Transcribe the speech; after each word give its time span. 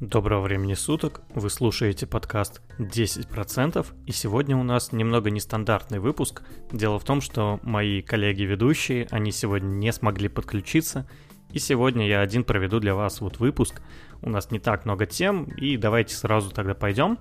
Доброго 0.00 0.40
времени 0.40 0.72
суток, 0.72 1.20
вы 1.34 1.50
слушаете 1.50 2.06
подкаст 2.06 2.62
10%, 2.78 3.86
и 4.06 4.12
сегодня 4.12 4.56
у 4.56 4.62
нас 4.62 4.92
немного 4.92 5.28
нестандартный 5.28 5.98
выпуск. 5.98 6.42
Дело 6.72 6.98
в 6.98 7.04
том, 7.04 7.20
что 7.20 7.60
мои 7.62 8.00
коллеги-ведущие, 8.00 9.08
они 9.10 9.30
сегодня 9.30 9.68
не 9.68 9.92
смогли 9.92 10.28
подключиться, 10.28 11.06
и 11.52 11.58
сегодня 11.58 12.08
я 12.08 12.22
один 12.22 12.44
проведу 12.44 12.80
для 12.80 12.94
вас 12.94 13.20
вот 13.20 13.40
выпуск. 13.40 13.82
У 14.22 14.30
нас 14.30 14.50
не 14.50 14.58
так 14.58 14.86
много 14.86 15.04
тем, 15.04 15.44
и 15.44 15.76
давайте 15.76 16.14
сразу 16.14 16.48
тогда 16.50 16.72
пойдем. 16.72 17.18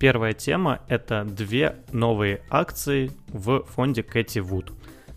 Первая 0.00 0.32
тема— 0.32 0.80
это 0.88 1.24
две 1.24 1.76
новые 1.92 2.42
акции 2.50 3.12
в 3.28 3.62
фонде 3.62 4.02
Кэти 4.02 4.40
Вуд. 4.40 4.72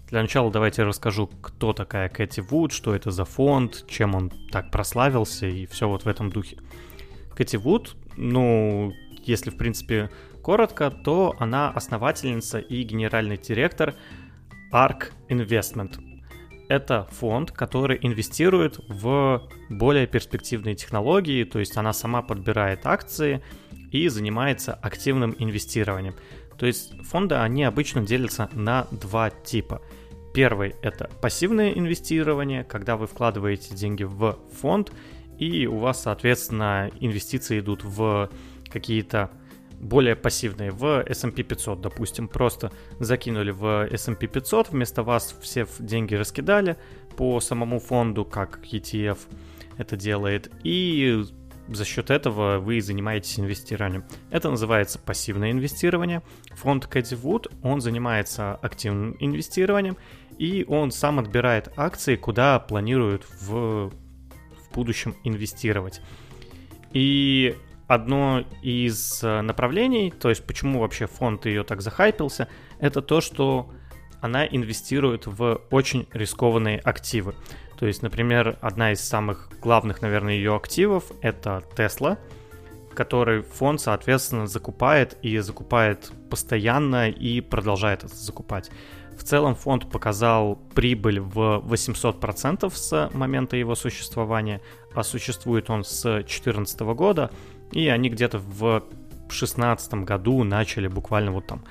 Для 0.07 0.21
начала 0.21 0.51
давайте 0.51 0.83
расскажу, 0.83 1.31
кто 1.41 1.73
такая 1.73 2.09
Кэти 2.09 2.41
Вуд, 2.41 2.73
что 2.73 2.93
это 2.93 3.09
за 3.09 3.25
фонд, 3.25 3.85
чем 3.87 4.13
он 4.13 4.29
так 4.51 4.69
прославился 4.69 5.47
и 5.47 5.65
все 5.65 5.87
вот 5.87 6.03
в 6.03 6.07
этом 6.07 6.29
духе. 6.29 6.57
Кэти 7.41 7.55
Вуд, 7.55 7.95
ну, 8.17 8.93
если 9.23 9.49
в 9.49 9.57
принципе 9.57 10.11
коротко, 10.43 10.91
то 10.91 11.35
она 11.39 11.71
основательница 11.71 12.59
и 12.59 12.83
генеральный 12.83 13.37
директор 13.37 13.95
ARK 14.71 15.05
Investment. 15.27 15.99
Это 16.69 17.07
фонд, 17.09 17.51
который 17.51 17.97
инвестирует 17.99 18.79
в 18.87 19.49
более 19.69 20.05
перспективные 20.05 20.75
технологии, 20.75 21.43
то 21.43 21.57
есть 21.57 21.75
она 21.77 21.93
сама 21.93 22.21
подбирает 22.21 22.85
акции 22.85 23.41
и 23.91 24.07
занимается 24.07 24.75
активным 24.75 25.35
инвестированием. 25.39 26.13
То 26.59 26.67
есть 26.67 26.93
фонды, 27.01 27.33
они 27.33 27.63
обычно 27.63 28.05
делятся 28.05 28.51
на 28.53 28.85
два 28.91 29.31
типа. 29.31 29.81
Первый— 30.35 30.75
это 30.83 31.09
пассивное 31.21 31.71
инвестирование, 31.71 32.63
когда 32.63 32.97
вы 32.97 33.07
вкладываете 33.07 33.73
деньги 33.73 34.03
в 34.03 34.37
фонд— 34.61 34.91
и 35.41 35.65
у 35.65 35.77
вас, 35.77 36.03
соответственно, 36.03 36.91
инвестиции 36.99 37.59
идут 37.59 37.83
в 37.83 38.29
какие-то 38.69 39.31
более 39.79 40.15
пассивные, 40.15 40.69
в 40.69 41.03
S&P 41.03 41.41
500, 41.41 41.81
допустим, 41.81 42.27
просто 42.27 42.71
закинули 42.99 43.49
в 43.49 43.87
S&P 43.91 44.27
500, 44.27 44.69
вместо 44.69 45.01
вас 45.01 45.35
все 45.41 45.65
деньги 45.79 46.13
раскидали 46.13 46.77
по 47.17 47.39
самому 47.39 47.79
фонду, 47.79 48.23
как 48.23 48.59
ETF 48.63 49.17
это 49.77 49.97
делает, 49.97 50.51
и 50.63 51.23
за 51.67 51.85
счет 51.85 52.11
этого 52.11 52.59
вы 52.59 52.79
занимаетесь 52.79 53.39
инвестированием. 53.39 54.03
Это 54.29 54.51
называется 54.51 54.99
пассивное 54.99 55.49
инвестирование. 55.49 56.21
Фонд 56.51 56.85
Кэти 56.85 57.15
Вуд, 57.15 57.47
он 57.63 57.81
занимается 57.81 58.53
активным 58.55 59.15
инвестированием, 59.19 59.97
и 60.37 60.65
он 60.67 60.91
сам 60.91 61.17
отбирает 61.17 61.73
акции, 61.77 62.15
куда 62.15 62.59
планирует 62.59 63.25
в 63.41 63.91
будущем 64.73 65.15
инвестировать. 65.23 66.01
И 66.93 67.55
одно 67.87 68.43
из 68.61 69.23
э, 69.23 69.41
направлений, 69.41 70.11
то 70.11 70.29
есть 70.29 70.45
почему 70.45 70.79
вообще 70.79 71.07
фонд 71.07 71.45
ее 71.45 71.63
так 71.63 71.81
захайпился, 71.81 72.47
это 72.79 73.01
то, 73.01 73.21
что 73.21 73.69
она 74.21 74.45
инвестирует 74.45 75.25
в 75.25 75.61
очень 75.71 76.07
рискованные 76.13 76.79
активы. 76.79 77.35
То 77.77 77.87
есть, 77.87 78.03
например, 78.03 78.57
одна 78.61 78.91
из 78.91 79.01
самых 79.01 79.49
главных, 79.59 80.01
наверное, 80.01 80.35
ее 80.35 80.55
активов— 80.55 81.11
это 81.21 81.63
Tesla, 81.75 82.17
который 82.93 83.41
фонд, 83.41 83.81
соответственно, 83.81 84.47
закупает 84.47 85.17
и 85.21 85.39
закупает 85.39 86.11
постоянно 86.29 87.09
и 87.09 87.41
продолжает 87.41 88.03
это 88.03 88.15
закупать. 88.15 88.69
В 89.21 89.23
целом 89.23 89.53
фонд 89.53 89.87
показал 89.87 90.55
прибыль 90.73 91.19
в 91.19 91.63
800% 91.67 92.73
с 92.73 93.09
момента 93.13 93.55
его 93.55 93.75
существования, 93.75 94.61
а 94.95 95.03
существует 95.03 95.69
он 95.69 95.83
с 95.83 96.01
2014 96.01 96.79
года, 96.95 97.29
и 97.71 97.87
они 97.87 98.09
где-то 98.09 98.39
в 98.39 98.81
2016 99.27 99.93
году 100.05 100.43
начали 100.43 100.87
буквально 100.87 101.31
вот 101.33 101.45
там 101.45 101.63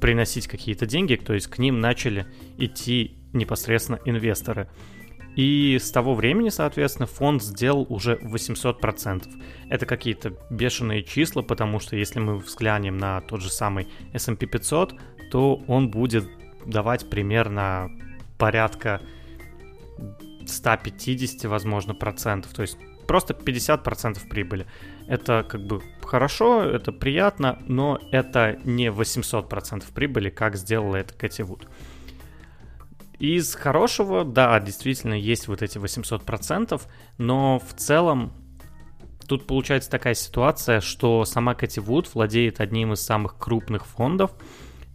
приносить 0.00 0.46
какие-то 0.46 0.86
деньги, 0.86 1.16
то 1.16 1.34
есть 1.34 1.48
к 1.48 1.58
ним 1.58 1.80
начали 1.80 2.24
идти 2.56 3.16
непосредственно 3.32 3.98
инвесторы. 4.04 4.68
И 5.34 5.76
с 5.76 5.90
того 5.90 6.14
времени, 6.14 6.50
соответственно, 6.50 7.08
фонд 7.08 7.42
сделал 7.42 7.84
уже 7.88 8.14
800%. 8.22 9.24
Это 9.68 9.86
какие-то 9.86 10.34
бешеные 10.50 11.02
числа, 11.02 11.42
потому 11.42 11.80
что 11.80 11.96
если 11.96 12.20
мы 12.20 12.38
взглянем 12.38 12.96
на 12.96 13.22
тот 13.22 13.42
же 13.42 13.50
самый 13.50 13.88
S&P 14.12 14.46
500, 14.46 14.94
то 15.32 15.62
он 15.66 15.90
будет 15.90 16.28
давать 16.70 17.10
примерно 17.10 17.90
порядка 18.38 19.00
150, 20.46 21.44
возможно, 21.44 21.94
процентов. 21.94 22.52
То 22.52 22.62
есть 22.62 22.78
просто 23.06 23.34
50 23.34 23.82
процентов 23.82 24.28
прибыли. 24.28 24.66
Это 25.06 25.44
как 25.48 25.62
бы 25.62 25.82
хорошо, 26.02 26.62
это 26.62 26.92
приятно, 26.92 27.58
но 27.66 27.98
это 28.12 28.58
не 28.64 28.90
800 28.90 29.48
процентов 29.48 29.90
прибыли, 29.90 30.30
как 30.30 30.56
сделала 30.56 30.96
это 30.96 31.14
Кэти 31.14 31.42
Вуд. 31.42 31.66
Из 33.18 33.54
хорошего, 33.54 34.24
да, 34.24 34.58
действительно 34.60 35.14
есть 35.14 35.46
вот 35.46 35.60
эти 35.62 35.76
800 35.76 36.24
процентов, 36.24 36.86
но 37.18 37.58
в 37.58 37.74
целом 37.74 38.32
тут 39.26 39.46
получается 39.46 39.90
такая 39.90 40.14
ситуация, 40.14 40.80
что 40.80 41.24
сама 41.24 41.54
Кэти 41.54 41.80
Вуд 41.80 42.08
владеет 42.14 42.60
одним 42.60 42.92
из 42.92 43.00
самых 43.00 43.36
крупных 43.38 43.86
фондов, 43.86 44.32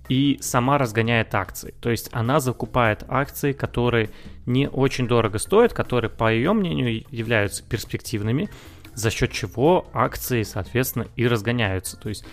и 0.09 0.37
сама 0.41 0.77
разгоняет 0.77 1.33
акции. 1.33 1.73
То 1.79 1.89
есть 1.89 2.09
она 2.11 2.39
закупает 2.39 3.03
акции, 3.07 3.53
которые 3.53 4.09
не 4.45 4.69
очень 4.69 5.07
дорого 5.07 5.39
стоят, 5.39 5.73
которые, 5.73 6.09
по 6.09 6.31
ее 6.31 6.53
мнению, 6.53 7.03
являются 7.09 7.63
перспективными, 7.63 8.49
за 8.93 9.09
счет 9.09 9.31
чего 9.31 9.87
акции, 9.93 10.43
соответственно, 10.43 11.07
и 11.15 11.27
разгоняются. 11.27 11.97
То 11.97 12.09
есть 12.09 12.25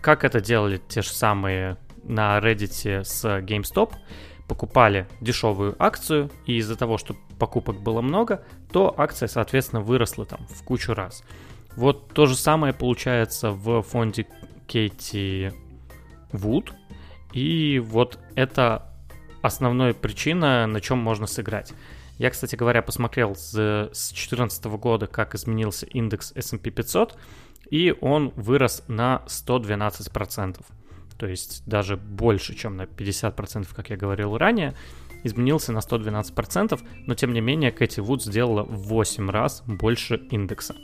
как 0.00 0.24
это 0.24 0.40
делали 0.40 0.80
те 0.88 1.02
же 1.02 1.10
самые 1.10 1.76
на 2.04 2.38
Reddit 2.38 3.04
с 3.04 3.24
GameStop, 3.24 3.92
покупали 4.48 5.06
дешевую 5.20 5.76
акцию, 5.78 6.30
и 6.46 6.56
из-за 6.56 6.76
того, 6.76 6.98
что 6.98 7.14
покупок 7.38 7.80
было 7.80 8.00
много, 8.00 8.44
то 8.72 8.94
акция, 8.96 9.28
соответственно, 9.28 9.82
выросла 9.82 10.24
там 10.24 10.46
в 10.48 10.64
кучу 10.64 10.94
раз. 10.94 11.22
Вот 11.76 12.12
то 12.12 12.26
же 12.26 12.34
самое 12.34 12.72
получается 12.72 13.52
в 13.52 13.82
фонде 13.82 14.26
Кейти 14.66 15.52
Вуд, 16.32 16.72
и 17.32 17.78
вот 17.78 18.18
это 18.34 18.92
основная 19.42 19.94
причина, 19.94 20.66
на 20.66 20.80
чем 20.80 20.98
можно 20.98 21.26
сыграть. 21.26 21.72
Я, 22.18 22.30
кстати 22.30 22.54
говоря, 22.54 22.82
посмотрел 22.82 23.34
с 23.34 23.52
2014 23.52 24.64
года, 24.66 25.06
как 25.06 25.34
изменился 25.34 25.86
индекс 25.86 26.32
S&P 26.34 26.70
500, 26.70 27.16
и 27.70 27.94
он 28.00 28.32
вырос 28.36 28.82
на 28.88 29.22
112%. 29.26 30.60
То 31.16 31.26
есть 31.26 31.62
даже 31.66 31.96
больше, 31.96 32.54
чем 32.54 32.76
на 32.76 32.82
50%, 32.82 33.68
как 33.74 33.90
я 33.90 33.96
говорил 33.96 34.36
ранее, 34.36 34.74
изменился 35.22 35.72
на 35.72 35.78
112%, 35.78 36.80
но 37.06 37.14
тем 37.14 37.32
не 37.32 37.40
менее 37.40 37.70
Кэти 37.70 38.00
Вуд 38.00 38.22
сделала 38.22 38.64
в 38.64 38.88
8 38.88 39.30
раз 39.30 39.62
больше 39.66 40.16
индекса. 40.30 40.74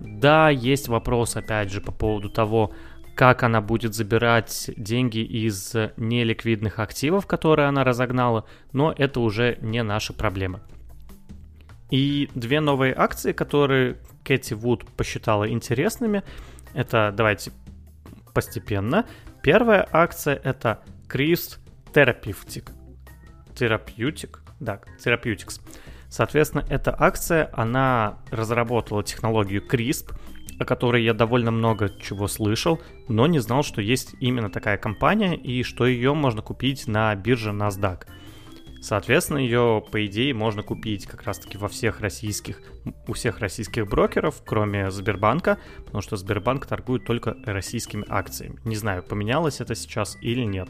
Да, 0.00 0.50
есть 0.50 0.88
вопрос, 0.88 1.36
опять 1.36 1.70
же, 1.70 1.80
по 1.80 1.92
поводу 1.92 2.28
того, 2.28 2.72
как 3.14 3.42
она 3.42 3.60
будет 3.60 3.94
забирать 3.94 4.70
деньги 4.76 5.18
из 5.18 5.74
неликвидных 5.96 6.78
активов, 6.78 7.26
которые 7.26 7.68
она 7.68 7.84
разогнала, 7.84 8.44
но 8.72 8.94
это 8.96 9.20
уже 9.20 9.58
не 9.60 9.82
наша 9.82 10.12
проблема. 10.12 10.60
И 11.90 12.28
две 12.34 12.60
новые 12.60 12.94
акции, 12.94 13.32
которые 13.32 13.98
Кэти 14.24 14.54
Вуд 14.54 14.84
посчитала 14.96 15.48
интересными, 15.48 16.22
это 16.72 17.12
давайте 17.16 17.52
постепенно. 18.32 19.06
Первая 19.42 19.86
акция 19.92 20.34
это 20.42 20.80
CRISP 21.08 21.58
Therapeutic. 21.92 22.70
Therapeutic? 23.54 24.38
Да, 24.58 24.80
Therapeutics. 25.04 25.60
Соответственно, 26.08 26.64
эта 26.68 26.94
акция, 26.98 27.50
она 27.52 28.18
разработала 28.30 29.02
технологию 29.02 29.62
CRISP, 29.62 30.14
о 30.58 30.64
которой 30.64 31.02
я 31.02 31.14
довольно 31.14 31.50
много 31.50 31.90
чего 32.00 32.28
слышал, 32.28 32.80
но 33.08 33.26
не 33.26 33.38
знал, 33.38 33.62
что 33.62 33.80
есть 33.80 34.14
именно 34.20 34.50
такая 34.50 34.76
компания 34.76 35.36
и 35.36 35.62
что 35.62 35.86
ее 35.86 36.14
можно 36.14 36.42
купить 36.42 36.86
на 36.86 37.14
бирже 37.14 37.50
NASDAQ. 37.50 38.06
Соответственно, 38.80 39.38
ее, 39.38 39.82
по 39.90 40.04
идее, 40.04 40.34
можно 40.34 40.62
купить 40.62 41.06
как 41.06 41.22
раз-таки 41.22 41.56
во 41.56 41.68
всех 41.68 42.00
российских, 42.00 42.60
у 43.08 43.14
всех 43.14 43.38
российских 43.38 43.88
брокеров, 43.88 44.42
кроме 44.44 44.90
Сбербанка, 44.90 45.58
потому 45.86 46.02
что 46.02 46.16
Сбербанк 46.16 46.66
торгует 46.66 47.06
только 47.06 47.34
российскими 47.46 48.04
акциями. 48.08 48.60
Не 48.64 48.76
знаю, 48.76 49.02
поменялось 49.02 49.60
это 49.62 49.74
сейчас 49.74 50.18
или 50.20 50.42
нет. 50.42 50.68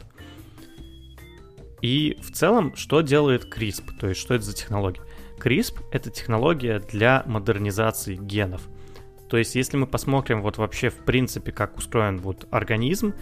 И 1.81 2.17
в 2.21 2.31
целом, 2.31 2.73
что 2.77 3.01
делает 3.01 3.53
CRISP, 3.53 3.97
то 3.99 4.07
есть 4.07 4.21
что 4.21 4.33
это 4.33 4.45
за 4.45 4.55
технология? 4.55 5.01
CRISP— 5.37 5.81
это 5.91 6.09
технология 6.09 6.79
для 6.79 7.21
модернизации 7.25 8.15
генов— 8.15 8.61
то 9.29 9.37
есть, 9.37 9.55
если 9.55 9.77
мы 9.77 9.87
посмотрим 9.87 10.41
вот 10.41 10.57
вообще 10.57 10.89
в 10.89 10.97
принципе, 10.97 11.51
как 11.51 11.77
устроен 11.77 12.19
вот 12.19 12.47
организм, 12.51 13.13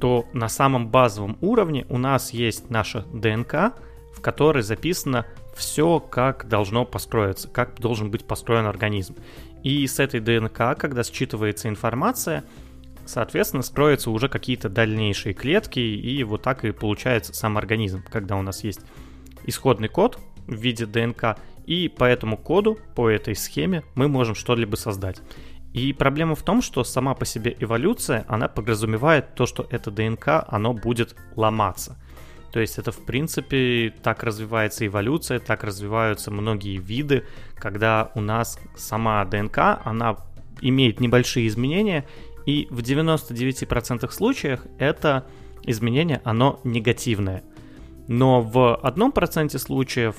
то 0.00 0.26
на 0.32 0.48
самом 0.48 0.88
базовом 0.88 1.38
уровне 1.40 1.86
у 1.88 1.98
нас 1.98 2.32
есть 2.32 2.70
наша 2.70 3.02
ДНК, 3.12 3.74
в 4.14 4.20
которой 4.20 4.62
записано 4.62 5.26
все, 5.56 6.00
как 6.00 6.48
должно 6.48 6.84
построиться, 6.84 7.48
как 7.48 7.78
должен 7.78 8.10
быть 8.10 8.24
построен 8.24 8.66
организм. 8.66 9.16
И 9.62 9.86
с 9.86 9.98
этой 9.98 10.20
ДНК, 10.20 10.76
когда 10.78 11.02
считывается 11.02 11.68
информация, 11.68 12.44
соответственно, 13.06 13.62
строятся 13.62 14.10
уже 14.10 14.28
какие-то 14.28 14.68
дальнейшие 14.68 15.34
клетки, 15.34 15.80
и 15.80 16.22
вот 16.24 16.42
так 16.42 16.64
и 16.64 16.72
получается 16.72 17.34
сам 17.34 17.56
организм, 17.56 18.02
когда 18.10 18.36
у 18.36 18.42
нас 18.42 18.64
есть 18.64 18.80
исходный 19.44 19.88
код 19.88 20.18
в 20.46 20.54
виде 20.54 20.86
ДНК, 20.86 21.38
и 21.66 21.88
по 21.88 22.04
этому 22.04 22.36
коду, 22.36 22.78
по 22.94 23.08
этой 23.08 23.34
схеме 23.34 23.82
мы 23.94 24.08
можем 24.08 24.34
что-либо 24.34 24.76
создать. 24.76 25.20
И 25.72 25.92
проблема 25.92 26.36
в 26.36 26.42
том, 26.42 26.62
что 26.62 26.84
сама 26.84 27.14
по 27.14 27.24
себе 27.24 27.56
эволюция, 27.58 28.24
она 28.28 28.48
подразумевает 28.48 29.34
то, 29.34 29.44
что 29.44 29.66
это 29.70 29.90
ДНК, 29.90 30.44
оно 30.46 30.72
будет 30.72 31.16
ломаться. 31.34 31.96
То 32.52 32.60
есть 32.60 32.78
это, 32.78 32.92
в 32.92 33.04
принципе, 33.04 33.92
так 34.02 34.22
развивается 34.22 34.86
эволюция, 34.86 35.40
так 35.40 35.64
развиваются 35.64 36.30
многие 36.30 36.76
виды, 36.76 37.24
когда 37.56 38.12
у 38.14 38.20
нас 38.20 38.60
сама 38.76 39.24
ДНК, 39.24 39.80
она 39.84 40.18
имеет 40.60 41.00
небольшие 41.00 41.48
изменения, 41.48 42.06
и 42.46 42.68
в 42.70 42.78
99% 42.78 44.08
случаях 44.12 44.66
это 44.78 45.26
изменение, 45.64 46.20
оно 46.22 46.60
негативное. 46.62 47.42
Но 48.06 48.40
в 48.42 48.76
одном 48.76 49.10
проценте 49.10 49.58
случаев 49.58 50.14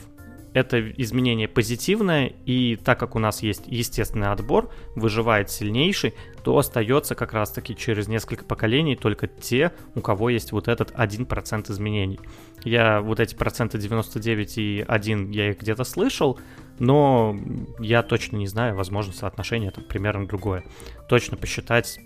это 0.55 0.89
изменение 0.91 1.49
позитивное, 1.49 2.31
и 2.45 2.77
так 2.77 2.97
как 2.97 3.15
у 3.15 3.19
нас 3.19 3.43
есть 3.43 3.63
естественный 3.67 4.29
отбор, 4.29 4.71
выживает 4.95 5.51
сильнейший, 5.51 6.13
то 6.45 6.57
остается 6.57 7.13
как 7.13 7.33
раз-таки 7.33 7.75
через 7.75 8.07
несколько 8.07 8.45
поколений 8.45 8.95
только 8.95 9.27
те, 9.27 9.73
у 9.95 10.01
кого 10.01 10.29
есть 10.29 10.53
вот 10.53 10.69
этот 10.69 10.91
1% 10.91 11.69
изменений. 11.69 12.21
Я 12.63 13.01
вот 13.01 13.19
эти 13.19 13.35
проценты 13.35 13.77
99 13.77 14.57
и 14.57 14.85
1, 14.87 15.31
я 15.31 15.49
их 15.49 15.59
где-то 15.59 15.83
слышал, 15.83 16.39
но 16.79 17.37
я 17.79 18.01
точно 18.01 18.37
не 18.37 18.47
знаю, 18.47 18.77
возможно, 18.77 19.11
соотношение 19.11 19.71
это 19.71 19.81
примерно 19.81 20.25
другое. 20.25 20.63
Точно 21.09 21.35
посчитать, 21.35 21.99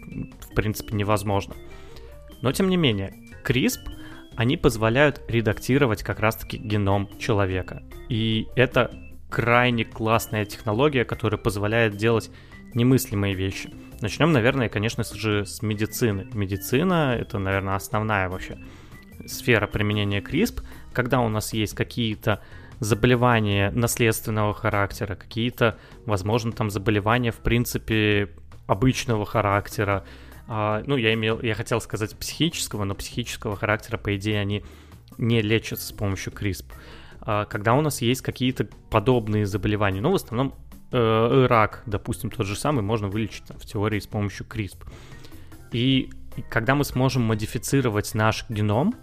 в 0.49 0.55
принципе, 0.55 0.95
невозможно. 0.95 1.53
Но, 2.41 2.51
тем 2.51 2.67
не 2.69 2.77
менее, 2.77 3.13
CRISP— 3.45 3.79
они 4.39 4.55
позволяют 4.55 5.21
редактировать 5.27 6.01
как 6.01 6.21
раз-таки 6.21 6.55
геном 6.55 7.09
человека. 7.19 7.83
И 8.07 8.47
это 8.55 8.89
крайне 9.29 9.83
классная 9.83 10.45
технология, 10.45 11.03
которая 11.03 11.37
позволяет 11.37 11.97
делать 11.97 12.31
немыслимые 12.73 13.33
вещи. 13.33 13.69
Начнем, 13.99 14.31
наверное, 14.31 14.69
конечно 14.69 15.03
же, 15.03 15.45
с 15.45 15.61
медицины. 15.61 16.25
Медицина— 16.31 17.17
это, 17.19 17.37
наверное, 17.37 17.75
основная 17.75 18.29
вообще 18.29 18.57
сфера 19.25 19.67
применения 19.67 20.21
CRISP, 20.21 20.63
когда 20.93 21.19
у 21.19 21.27
нас 21.27 21.51
есть 21.51 21.75
какие-то 21.75 22.41
заболевания 22.79 23.71
наследственного 23.71 24.53
характера, 24.53 25.15
какие-то, 25.15 25.77
возможно, 26.05 26.53
там 26.53 26.69
заболевания, 26.69 27.33
в 27.33 27.39
принципе, 27.39 28.29
обычного 28.67 29.25
характера, 29.25 30.05
а, 30.51 30.81
ну, 30.87 30.97
я 30.97 31.13
имел, 31.13 31.39
я 31.41 31.53
хотел 31.53 31.79
сказать 31.79 32.17
психического, 32.17 32.83
но 32.83 32.95
психического 32.95 33.55
характера, 33.55 33.99
по 33.99 34.15
идее, 34.15 34.39
они 34.39 34.63
не 35.19 35.43
лечатся 35.43 35.85
с 35.85 35.91
помощью 35.91 36.33
CRISP. 36.33 36.65
А, 37.21 37.45
когда 37.45 37.75
у 37.75 37.81
нас 37.81 38.01
есть 38.01 38.23
какие-то 38.23 38.67
подобные 38.89 39.45
заболевания, 39.45 40.01
ну, 40.01 40.11
в 40.11 40.15
основном 40.15 40.55
э, 40.91 41.45
рак, 41.47 41.83
допустим, 41.85 42.31
тот 42.31 42.47
же 42.47 42.55
самый, 42.55 42.81
можно 42.81 43.09
вылечить 43.09 43.43
там, 43.45 43.59
в 43.59 43.65
теории 43.65 43.99
с 43.99 44.07
помощью 44.07 44.47
CRISP. 44.47 44.87
И 45.71 46.09
когда 46.49 46.73
мы 46.73 46.83
сможем 46.83 47.21
модифицировать 47.21 48.15
наш 48.15 48.49
геном, 48.49 48.95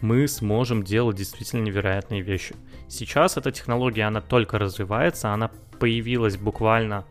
мы 0.00 0.26
сможем 0.26 0.82
делать 0.82 1.16
действительно 1.16 1.60
невероятные 1.60 2.22
вещи. 2.22 2.56
Сейчас 2.88 3.36
эта 3.36 3.52
технология, 3.52 4.04
она 4.08 4.20
только 4.20 4.58
развивается, 4.58 5.32
она 5.32 5.52
появилась 5.78 6.36
буквально... 6.36 7.04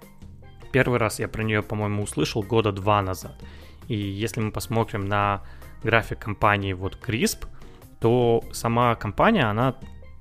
Первый 0.74 1.00
раз 1.00 1.20
я 1.20 1.30
про 1.30 1.44
нее, 1.44 1.64
по-моему, 1.64 2.04
услышал 2.04 2.44
года 2.44 2.74
два 2.74 3.02
назад. 3.02 3.40
И 3.90 3.98
если 3.98 4.40
мы 4.40 4.52
посмотрим 4.52 5.06
на 5.06 5.42
график 5.84 6.20
компании 6.20 6.72
вот 6.72 6.98
CRISP, 7.06 7.48
то 8.00 8.42
сама 8.54 8.96
компания, 8.96 9.44
она 9.44 9.76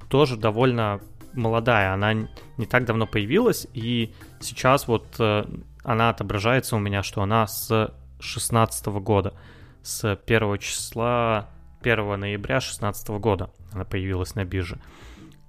тоже 0.08 0.36
довольно 0.36 1.00
молодая, 1.34 1.92
она 1.92 2.14
не 2.14 2.66
так 2.66 2.84
давно 2.86 3.06
появилась, 3.06 3.68
и 3.74 4.12
сейчас 4.40 4.88
вот 4.88 5.06
э, 5.20 5.44
она 5.84 6.10
отображается 6.10 6.74
у 6.74 6.80
меня, 6.80 7.02
что 7.02 7.22
она 7.22 7.46
с 7.46 7.94
16 8.18 8.86
года, 8.86 9.34
с 9.82 10.18
1 10.26 10.58
числа 10.58 11.50
1 11.82 12.18
ноября 12.18 12.56
2016 12.56 13.08
года 13.20 13.50
она 13.72 13.84
появилась 13.84 14.34
на 14.34 14.44
бирже. 14.44 14.80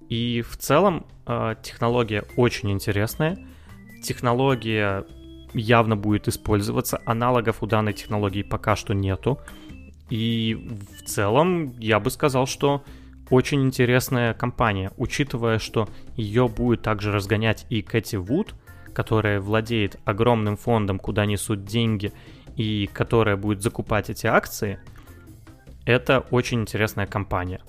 И 0.10 0.42
в 0.42 0.58
целом 0.58 1.06
э, 1.26 1.56
технология 1.64 2.26
очень 2.36 2.72
интересная. 2.72 3.38
Технология 4.04 5.06
явно 5.54 5.96
будет 5.96 6.28
использоваться. 6.28 7.02
Аналогов 7.06 7.62
у 7.62 7.66
данной 7.66 7.94
технологии 7.94 8.44
пока 8.44 8.76
что 8.76 8.94
нету. 8.94 9.40
И 10.10 10.56
в 11.00 11.06
целом 11.06 11.74
я 11.80 12.00
бы 12.00 12.10
сказал, 12.10 12.48
что 12.48 12.84
очень 13.30 13.64
интересная 13.64 14.34
компания, 14.34 14.92
учитывая, 14.98 15.60
что 15.60 15.88
ее 16.16 16.48
будет 16.48 16.82
также 16.82 17.12
разгонять 17.12 17.66
и 17.70 17.82
Кэти 17.82 18.16
Вуд, 18.16 18.56
которая 18.94 19.40
владеет 19.40 20.00
огромным 20.04 20.58
фондом, 20.58 20.98
куда 20.98 21.26
несут 21.26 21.64
деньги, 21.64 22.12
и 22.56 22.90
которая 22.92 23.38
будет 23.38 23.62
закупать 23.62 24.10
эти 24.10 24.28
акции. 24.28 24.80
Это 25.86 26.26
очень 26.32 26.62
интересная 26.62 27.06
компания. 27.06 27.62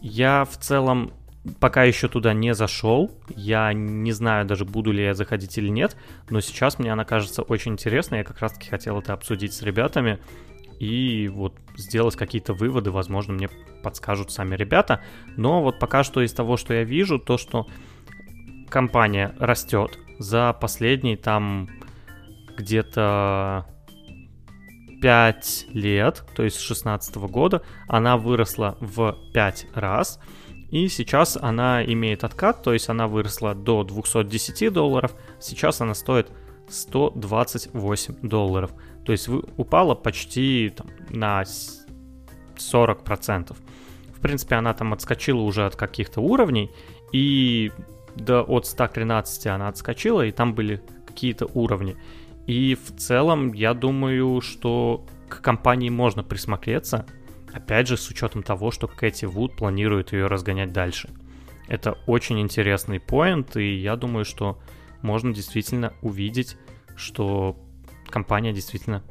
Я 0.00 0.44
в 0.44 0.56
целом 0.56 1.12
пока 1.58 1.84
еще 1.84 2.08
туда 2.08 2.32
не 2.32 2.54
зашел. 2.54 3.10
Я 3.28 3.72
не 3.72 4.12
знаю 4.12 4.46
даже, 4.46 4.64
буду 4.64 4.92
ли 4.92 5.02
я 5.02 5.14
заходить 5.14 5.56
или 5.58 5.68
нет. 5.68 5.96
Но 6.28 6.40
сейчас 6.40 6.78
мне 6.78 6.92
она 6.92 7.04
кажется 7.04 7.42
очень 7.42 7.72
интересной. 7.72 8.18
Я 8.18 8.24
как 8.24 8.40
раз-таки 8.40 8.68
хотел 8.68 8.98
это 8.98 9.12
обсудить 9.12 9.54
с 9.54 9.62
ребятами. 9.62 10.18
И 10.78 11.28
вот 11.28 11.54
сделать 11.76 12.16
какие-то 12.16 12.54
выводы, 12.54 12.90
возможно, 12.90 13.34
мне 13.34 13.48
подскажут 13.82 14.30
сами 14.30 14.56
ребята. 14.56 15.02
Но 15.36 15.62
вот 15.62 15.78
пока 15.78 16.04
что 16.04 16.22
из 16.22 16.32
того, 16.32 16.56
что 16.56 16.72
я 16.74 16.84
вижу, 16.84 17.18
то, 17.18 17.36
что 17.36 17.66
компания 18.70 19.34
растет 19.38 19.98
за 20.18 20.52
последние 20.58 21.16
там 21.16 21.68
где-то 22.56 23.66
5 25.02 25.66
лет, 25.70 26.24
то 26.34 26.42
есть 26.44 26.56
с 26.56 26.66
2016 26.66 27.16
года, 27.16 27.62
она 27.88 28.16
выросла 28.16 28.76
в 28.80 29.16
5 29.34 29.66
раз. 29.74 30.20
И 30.70 30.88
сейчас 30.88 31.36
она 31.36 31.84
имеет 31.84 32.24
откат, 32.24 32.62
то 32.62 32.72
есть 32.72 32.88
она 32.88 33.08
выросла 33.08 33.54
до 33.54 33.82
210 33.82 34.72
долларов, 34.72 35.14
сейчас 35.40 35.80
она 35.80 35.94
стоит 35.94 36.30
128 36.68 38.14
долларов. 38.22 38.70
То 39.04 39.12
есть 39.12 39.28
упала 39.28 39.94
почти 39.94 40.72
там, 40.74 40.86
на 41.10 41.42
40%. 42.56 43.56
В 44.14 44.20
принципе, 44.20 44.54
она 44.54 44.74
там 44.74 44.92
отскочила 44.92 45.40
уже 45.40 45.66
от 45.66 45.76
каких-то 45.76 46.20
уровней, 46.20 46.70
и 47.12 47.72
до, 48.14 48.42
от 48.42 48.66
113 48.66 49.46
она 49.46 49.68
отскочила, 49.68 50.24
и 50.26 50.30
там 50.30 50.54
были 50.54 50.82
какие-то 51.06 51.46
уровни. 51.46 51.96
И 52.46 52.74
в 52.76 52.96
целом, 52.96 53.52
я 53.52 53.74
думаю, 53.74 54.40
что 54.40 55.04
к 55.28 55.40
компании 55.40 55.90
можно 55.90 56.22
присмотреться, 56.22 57.06
Опять 57.52 57.88
же, 57.88 57.96
с 57.96 58.08
учетом 58.10 58.42
того, 58.42 58.70
что 58.70 58.88
Кэти 58.88 59.24
Вуд 59.24 59.56
планирует 59.56 60.12
ее 60.12 60.26
разгонять 60.26 60.72
дальше. 60.72 61.10
Это 61.68 61.98
очень 62.06 62.40
интересный 62.40 63.00
поинт, 63.00 63.56
и 63.56 63.76
я 63.76 63.96
думаю, 63.96 64.24
что 64.24 64.60
можно 65.02 65.32
действительно 65.32 65.92
увидеть, 66.02 66.56
что 66.96 67.56
компания 68.08 68.52
действительно 68.52 69.02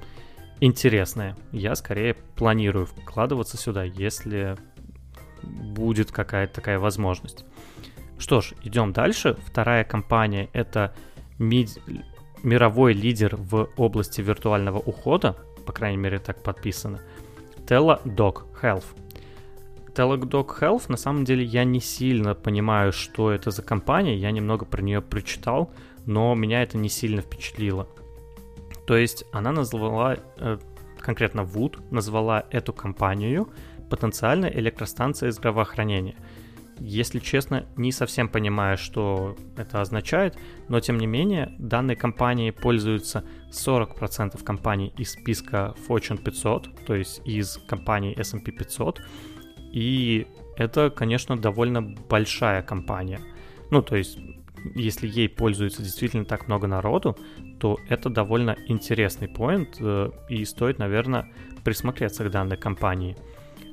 интересная. 0.59 1.37
Я 1.51 1.75
скорее 1.75 2.13
планирую 2.13 2.85
вкладываться 2.85 3.57
сюда, 3.57 3.83
если 3.83 4.57
будет 5.41 6.11
какая-то 6.11 6.53
такая 6.55 6.79
возможность. 6.79 7.45
Что 8.17 8.41
ж, 8.41 8.53
идем 8.63 8.91
дальше. 8.91 9.37
Вторая 9.45 9.85
компания 9.85 10.49
это 10.51 10.93
ми- 11.37 11.67
мировой 12.43 12.93
лидер 12.93 13.37
в 13.37 13.69
области 13.77 14.21
виртуального 14.21 14.79
ухода, 14.79 15.37
по 15.65 15.71
крайней 15.71 15.97
мере 15.97 16.19
так 16.19 16.43
подписано. 16.43 16.99
Teladoc 17.69 18.45
Health. 18.63 18.85
Teladoc 19.93 20.59
Health, 20.59 20.85
на 20.87 20.97
самом 20.97 21.23
деле, 21.23 21.43
я 21.43 21.63
не 21.63 21.79
сильно 21.79 22.33
понимаю, 22.33 22.91
что 22.91 23.31
это 23.31 23.51
за 23.51 23.61
компания, 23.61 24.17
я 24.17 24.31
немного 24.31 24.65
про 24.65 24.81
нее 24.81 25.01
прочитал, 25.01 25.71
но 26.07 26.33
меня 26.33 26.63
это 26.63 26.77
не 26.77 26.89
сильно 26.89 27.21
впечатлило. 27.21 27.87
То 28.87 28.97
есть 28.97 29.23
она 29.31 29.51
назвала, 29.51 30.17
э, 30.37 30.57
конкретно 30.99 31.41
Wood, 31.41 31.79
назвала 31.91 32.45
эту 32.49 32.73
компанию 32.73 33.47
потенциальной 33.89 34.51
электростанцией 34.51 35.31
здравоохранения– 35.31 36.15
если 36.79 37.19
честно, 37.19 37.65
не 37.75 37.91
совсем 37.91 38.29
понимаю, 38.29 38.77
что 38.77 39.35
это 39.57 39.81
означает, 39.81 40.37
но 40.67 40.79
тем 40.79 40.97
не 40.97 41.07
менее, 41.07 41.53
данной 41.59 41.95
компанией 41.95 42.51
пользуются 42.51 43.23
40% 43.51 44.43
компаний 44.43 44.93
из 44.97 45.11
списка 45.11 45.75
Fortune 45.87 46.21
500, 46.21 46.85
то 46.85 46.95
есть 46.95 47.21
из 47.25 47.57
компаний 47.67 48.13
S&P 48.17 48.51
500, 48.51 49.01
и 49.71 50.27
это, 50.57 50.89
конечно, 50.89 51.37
довольно 51.37 51.81
большая 51.81 52.61
компания. 52.61 53.19
Ну, 53.71 53.81
то 53.81 53.95
есть 53.95 54.17
если 54.75 55.07
ей 55.07 55.29
пользуется 55.29 55.81
действительно 55.81 56.25
так 56.25 56.47
много 56.47 56.67
народу, 56.67 57.17
то 57.59 57.79
это 57.87 58.09
довольно 58.09 58.57
интересный 58.67 59.27
поинт, 59.27 59.77
э, 59.79 60.11
и 60.29 60.45
стоит, 60.45 60.79
наверное, 60.79 61.31
присмотреться 61.63 62.23
к 62.23 62.31
данной 62.31 62.57
компании. 62.57 63.15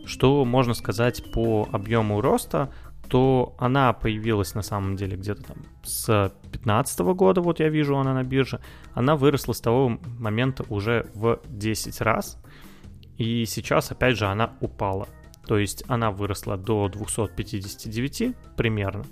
Что 0.05 0.45
можно 0.45 0.75
сказать 0.75 1.33
по 1.33 1.69
объему 1.73 2.21
роста, 2.21 2.73
то 3.09 3.55
она 3.59 3.93
появилась 3.93 4.55
на 4.55 4.63
самом 4.63 4.97
деле 4.97 5.17
где-то 5.17 5.43
там 5.43 5.57
с 5.83 6.07
2015 6.43 7.01
года, 7.01 7.41
вот 7.41 7.61
я 7.61 7.69
вижу 7.69 7.97
она 7.97 8.15
на 8.15 8.25
бирже, 8.25 8.61
она 8.95 9.17
выросла 9.17 9.53
с 9.53 9.61
того 9.61 9.99
момента 10.19 10.65
уже 10.69 11.07
в 11.15 11.41
10 11.47 12.01
раз, 12.01 12.39
и 13.17 13.45
сейчас 13.47 13.91
опять 13.91 14.17
же 14.17 14.27
она 14.27 14.53
упала. 14.61 15.09
То 15.47 15.59
есть 15.59 15.85
она 15.87 16.11
выросла 16.11 16.57
до 16.57 16.89
259 16.89 18.35
примерно. 18.57 19.05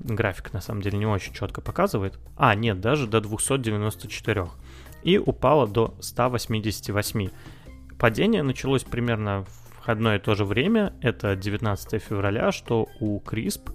График 0.00 0.52
на 0.52 0.60
самом 0.60 0.80
деле 0.80 0.98
не 0.98 1.06
очень 1.06 1.34
четко 1.34 1.60
показывает. 1.60 2.18
А, 2.36 2.54
нет, 2.54 2.80
даже 2.80 3.06
до 3.06 3.20
294. 3.20 4.46
И 5.02 5.18
упала 5.18 5.66
до 5.66 5.94
188. 6.00 7.30
Падение 7.98 8.42
началось 8.42 8.84
примерно 8.84 9.44
одно 9.88 10.14
и 10.14 10.18
то 10.18 10.34
же 10.34 10.44
время. 10.44 10.92
Это 11.00 11.34
19 11.34 12.02
февраля, 12.02 12.52
что 12.52 12.88
у 13.00 13.20
CRISP. 13.20 13.72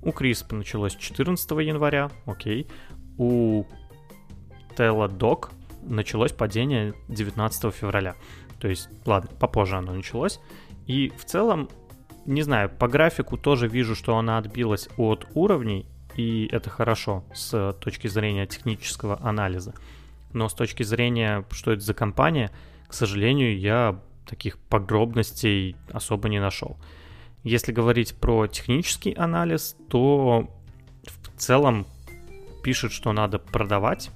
У 0.00 0.08
CRISP 0.08 0.54
началось 0.54 0.96
14 0.96 1.50
января, 1.60 2.10
окей. 2.24 2.66
У 3.18 3.64
Teladoc 4.76 5.50
началось 5.82 6.32
падение 6.32 6.94
19 7.08 7.74
февраля. 7.74 8.14
То 8.60 8.68
есть, 8.68 8.88
ладно, 9.04 9.30
попозже 9.38 9.76
оно 9.76 9.92
началось. 9.92 10.40
И 10.86 11.12
в 11.16 11.24
целом, 11.26 11.68
не 12.24 12.42
знаю, 12.42 12.70
по 12.70 12.88
графику 12.88 13.36
тоже 13.36 13.68
вижу, 13.68 13.94
что 13.94 14.16
она 14.16 14.38
отбилась 14.38 14.88
от 14.96 15.26
уровней, 15.34 15.86
и 16.16 16.48
это 16.50 16.70
хорошо 16.70 17.24
с 17.34 17.74
точки 17.74 18.08
зрения 18.08 18.46
технического 18.46 19.18
анализа. 19.20 19.74
Но 20.32 20.48
с 20.48 20.54
точки 20.54 20.82
зрения, 20.82 21.44
что 21.50 21.72
это 21.72 21.82
за 21.82 21.92
компания, 21.92 22.50
к 22.88 22.94
сожалению, 22.94 23.58
я 23.58 24.00
таких 24.26 24.58
подробностей 24.58 25.76
особо 25.90 26.28
не 26.28 26.40
нашел. 26.40 26.78
Если 27.44 27.72
говорить 27.72 28.14
про 28.16 28.46
технический 28.46 29.12
анализ, 29.12 29.76
то 29.88 30.48
в 31.04 31.40
целом 31.40 31.86
пишет, 32.62 32.92
что 32.92 33.12
надо 33.12 33.38
продавать, 33.38 34.10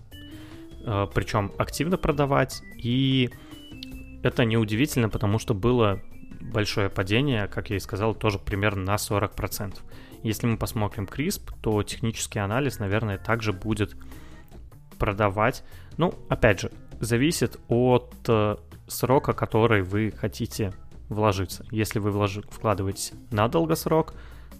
э, 0.85 1.07
причем 1.13 1.53
активно 1.59 1.97
продавать, 1.97 2.63
и 2.77 3.31
это 4.23 4.45
неудивительно, 4.45 5.09
потому 5.09 5.39
что 5.39 5.55
было 5.55 6.01
большое 6.41 6.89
падение, 6.89 7.49
как 7.49 7.71
я 7.71 7.77
и 7.77 7.81
сказал, 7.81 8.15
тоже 8.15 8.39
примерно 8.39 8.83
на 8.85 8.97
40%. 8.97 9.79
Если 10.23 10.47
мы 10.47 10.57
посмотрим 10.57 11.05
CRISP, 11.05 11.53
то 11.61 11.83
технический 11.83 12.39
анализ, 12.39 12.79
наверное, 12.79 13.19
также 13.19 13.53
будет 13.53 13.97
продавать. 14.99 15.63
Ну, 15.97 16.15
опять 16.29 16.61
же, 16.61 16.73
зависит 17.01 17.61
от 17.69 18.15
э, 18.29 18.57
срока, 18.87 19.33
который 19.33 19.83
вы 19.83 20.11
хотите 20.11 20.73
вложиться. 21.09 21.65
Если 21.71 21.99
вы 21.99 22.11
вложи, 22.11 22.43
вкладываетесь 22.43 23.13
на 23.31 23.49
долгосрок, 23.49 24.15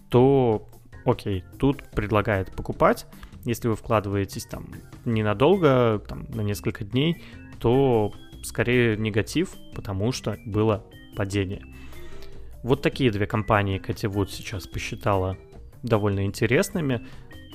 то 0.09 0.67
окей, 1.05 1.43
тут 1.59 1.83
предлагает 1.91 2.55
покупать. 2.55 3.05
Если 3.43 3.67
вы 3.67 3.75
вкладываетесь 3.75 4.45
там 4.45 4.67
ненадолго, 5.05 6.01
там, 6.07 6.25
на 6.29 6.41
несколько 6.41 6.83
дней, 6.83 7.23
то 7.59 8.13
скорее 8.43 8.97
негатив, 8.97 9.55
потому 9.73 10.11
что 10.11 10.37
было 10.45 10.83
падение. 11.15 11.63
Вот 12.63 12.81
такие 12.81 13.11
две 13.11 13.25
компании 13.25 13.77
Кэти 13.77 14.07
Вуд 14.07 14.31
сейчас 14.31 14.67
посчитала 14.67 15.37
довольно 15.83 16.25
интересными. 16.25 17.05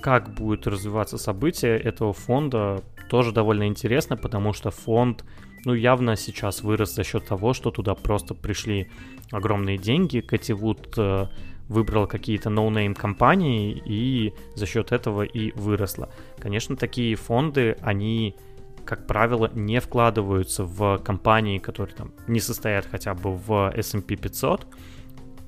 Как 0.01 0.35
будет 0.35 0.67
развиваться 0.67 1.19
событие 1.19 1.79
этого 1.79 2.13
фонда, 2.13 2.83
тоже 3.09 3.33
довольно 3.33 3.67
интересно, 3.67 4.17
потому 4.17 4.53
что 4.53 4.71
фонд, 4.71 5.25
ну, 5.65 5.75
явно 5.75 6.17
сейчас 6.17 6.63
вырос 6.63 6.95
за 6.95 7.05
счет 7.05 7.27
того, 7.27 7.53
что 7.53 7.71
туда 7.71 7.95
просто 7.95 8.35
пришли 8.35 8.91
огромные 9.31 9.79
деньги. 9.79 10.21
Кэти 10.21 10.53
Вуд 10.53 10.95
э, 10.97 11.27
выбрал 11.69 12.07
какие-то 12.07 12.51
no-name 12.51 12.95
компании 12.95 13.81
и 13.85 14.35
за 14.55 14.67
счет 14.67 14.93
этого 14.93 15.23
и 15.23 15.53
выросла. 15.53 16.11
Конечно, 16.39 16.77
такие 16.77 17.15
фонды, 17.17 17.77
они 17.81 18.37
как 18.85 19.07
правило, 19.07 19.51
не 19.55 19.81
вкладываются 19.81 20.65
в 20.65 20.99
компании, 20.99 21.59
которые 21.59 21.95
там 21.95 22.13
не 22.27 22.41
состоят 22.41 22.87
хотя 22.91 23.15
бы 23.15 23.33
в 23.33 23.73
S&P 23.77 24.17
500, 24.17 24.67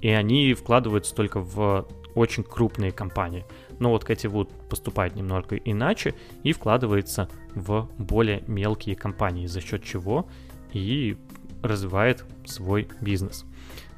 и 0.00 0.08
они 0.08 0.54
вкладываются 0.54 1.14
только 1.14 1.40
в 1.40 1.88
очень 2.14 2.44
крупные 2.44 2.92
компании. 2.92 3.44
Но 3.78 3.90
вот 3.90 4.04
Кэти 4.04 4.26
Вуд 4.26 4.50
поступает 4.68 5.16
немного 5.16 5.56
иначе 5.56 6.14
и 6.42 6.52
вкладывается 6.52 7.28
в 7.54 7.88
более 7.98 8.42
мелкие 8.46 8.96
компании, 8.96 9.46
за 9.46 9.60
счет 9.60 9.84
чего 9.84 10.28
и 10.72 11.16
развивает 11.62 12.24
свой 12.44 12.88
бизнес. 13.00 13.44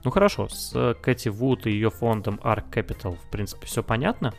Ну 0.04 0.10
хорошо, 0.10 0.48
с 0.48 0.94
Кэти 1.02 1.28
Вуд 1.28 1.66
и 1.66 1.70
ее 1.70 1.90
фондом 1.90 2.40
ARK 2.42 2.70
Capital 2.70 3.16
в 3.16 3.30
принципе 3.30 3.66
все 3.66 3.82
понятно. 3.82 4.34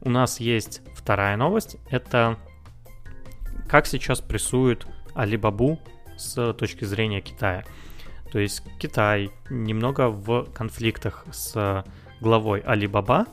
У 0.00 0.08
нас 0.08 0.40
есть 0.40 0.82
вторая 0.94 1.36
новость, 1.36 1.76
это 1.90 2.38
как 3.68 3.86
сейчас 3.86 4.20
прессуют 4.20 4.86
Алибабу 5.14 5.78
с 6.16 6.52
точки 6.54 6.84
зрения 6.84 7.20
Китая. 7.20 7.64
То 8.32 8.38
есть 8.38 8.62
Китай 8.78 9.30
немного 9.50 10.08
в 10.08 10.44
конфликтах 10.54 11.26
с 11.30 11.84
главой 12.20 12.60
Алибаба, 12.60 13.26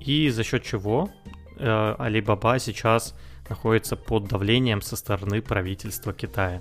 и 0.00 0.28
за 0.30 0.42
счет 0.44 0.62
чего 0.62 1.10
э, 1.56 1.94
Алибаба 1.98 2.58
сейчас 2.58 3.14
находится 3.48 3.96
под 3.96 4.28
давлением 4.28 4.80
со 4.82 4.96
стороны 4.96 5.42
правительства 5.42 6.12
Китая. 6.12 6.60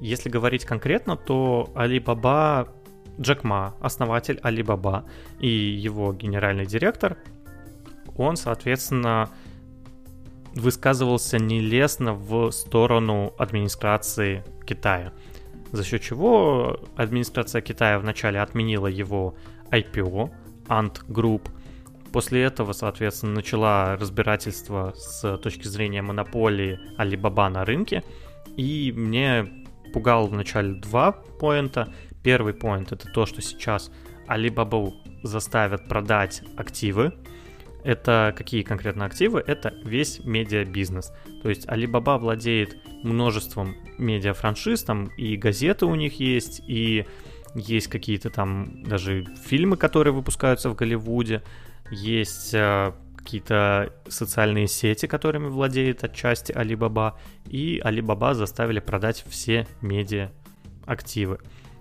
Если 0.00 0.28
говорить 0.28 0.64
конкретно, 0.64 1.16
то 1.16 1.70
Алибаба 1.74 2.68
Джек 3.20 3.44
Ма, 3.44 3.74
основатель 3.80 4.40
Алибаба 4.42 5.04
и 5.38 5.48
его 5.48 6.12
генеральный 6.12 6.66
директор, 6.66 7.18
он, 8.16 8.36
соответственно, 8.36 9.28
высказывался 10.54 11.38
нелестно 11.38 12.14
в 12.14 12.50
сторону 12.50 13.34
администрации 13.38 14.42
Китая. 14.66 15.12
За 15.72 15.84
счет 15.84 16.02
чего 16.02 16.80
администрация 16.96 17.60
Китая 17.60 17.98
вначале 17.98 18.40
отменила 18.40 18.88
его 18.88 19.34
IPO, 19.70 20.30
Ant 20.66 21.06
Group. 21.08 21.48
После 22.12 22.42
этого, 22.42 22.72
соответственно, 22.72 23.34
начала 23.34 23.96
разбирательство 23.96 24.92
с 24.96 25.36
точки 25.38 25.66
зрения 25.66 26.02
монополии 26.02 26.80
Alibaba 26.98 27.48
на 27.48 27.64
рынке. 27.64 28.02
И 28.56 28.92
мне 28.96 29.64
пугал 29.92 30.26
вначале 30.26 30.74
два 30.74 31.12
поинта. 31.12 31.92
Первый 32.22 32.54
поинт 32.54 32.92
это 32.92 33.08
то, 33.08 33.26
что 33.26 33.40
сейчас 33.42 33.90
Alibaba 34.28 34.92
заставят 35.22 35.88
продать 35.88 36.42
активы 36.56 37.12
это 37.84 38.34
какие 38.36 38.62
конкретно 38.62 39.04
активы? 39.04 39.42
Это 39.46 39.74
весь 39.84 40.22
медиабизнес. 40.24 41.12
То 41.42 41.48
есть 41.48 41.66
Alibaba 41.66 42.18
владеет 42.18 42.76
множеством 43.02 43.76
медиафраншиз, 43.98 44.82
там 44.84 45.06
и 45.16 45.36
газеты 45.36 45.86
у 45.86 45.94
них 45.94 46.20
есть, 46.20 46.62
и 46.66 47.06
есть 47.54 47.88
какие-то 47.88 48.30
там 48.30 48.84
даже 48.84 49.26
фильмы, 49.46 49.76
которые 49.76 50.12
выпускаются 50.12 50.70
в 50.70 50.74
Голливуде, 50.74 51.42
есть 51.90 52.54
э, 52.54 52.92
какие-то 53.16 53.92
социальные 54.08 54.66
сети, 54.66 55.06
которыми 55.06 55.48
владеет 55.48 56.04
отчасти 56.04 56.52
Alibaba, 56.52 57.14
и 57.46 57.80
Alibaba 57.84 58.34
заставили 58.34 58.80
продать 58.80 59.24
все 59.28 59.66
медиа 59.80 60.30
активы 60.86 61.38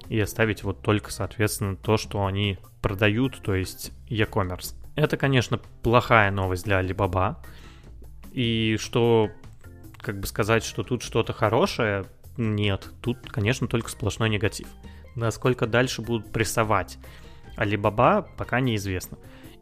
и 0.10 0.20
оставить 0.20 0.64
вот 0.64 0.82
только, 0.82 1.12
соответственно, 1.12 1.76
то, 1.76 1.98
что 1.98 2.26
они 2.26 2.58
продают, 2.82 3.42
то 3.42 3.54
есть 3.56 3.92
e-commerce. 4.08 4.76
Это, 4.96 5.18
конечно, 5.18 5.60
плохая 5.84 6.32
новость 6.32 6.66
для 6.66 6.82
Alibaba. 6.82 7.38
И 8.32 8.78
что, 8.80 9.30
как 10.00 10.20
бы 10.20 10.28
сказать, 10.28 10.64
что 10.64 10.84
тут 10.84 11.04
что-то 11.04 11.32
хорошее, 11.32 12.06
нет. 12.38 12.90
Тут, 13.02 13.20
конечно, 13.30 13.68
только 13.68 13.90
сплошной 13.90 14.30
негатив. 14.30 14.68
Насколько 15.16 15.68
дальше 15.68 16.02
будут 16.02 16.32
прессовать 16.32 16.98
Alibaba, 17.56 18.28
пока 18.38 18.60
неизвестно. 18.60 19.18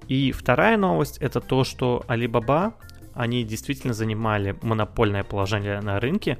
И 0.07 0.31
вторая 0.31 0.77
новость 0.77 1.17
это 1.17 1.41
то, 1.41 1.63
что 1.63 2.03
Alibaba, 2.07 2.73
они 3.13 3.43
действительно 3.43 3.93
занимали 3.93 4.55
монопольное 4.61 5.23
положение 5.23 5.81
на 5.81 5.99
рынке. 5.99 6.37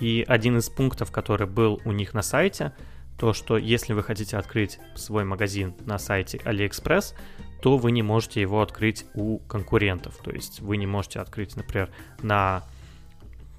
И 0.00 0.24
один 0.26 0.58
из 0.58 0.68
пунктов, 0.70 1.10
который 1.10 1.46
был 1.46 1.80
у 1.84 1.92
них 1.92 2.14
на 2.14 2.22
сайте, 2.22 2.72
то, 3.18 3.32
что 3.32 3.56
если 3.56 3.92
вы 3.92 4.02
хотите 4.02 4.36
открыть 4.36 4.80
свой 4.94 5.24
магазин 5.24 5.74
на 5.86 5.98
сайте 5.98 6.38
AliExpress, 6.38 7.14
то 7.62 7.78
вы 7.78 7.92
не 7.92 8.02
можете 8.02 8.40
его 8.40 8.60
открыть 8.60 9.06
у 9.14 9.38
конкурентов. 9.38 10.18
То 10.22 10.30
есть 10.30 10.60
вы 10.60 10.76
не 10.76 10.86
можете 10.86 11.20
открыть, 11.20 11.56
например, 11.56 11.90
на 12.22 12.64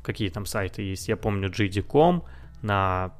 какие 0.03 0.29
там 0.29 0.45
сайты 0.45 0.81
есть. 0.81 1.07
Я 1.07 1.17
помню 1.17 1.49
JD.com, 1.49 2.23
на 2.61 3.13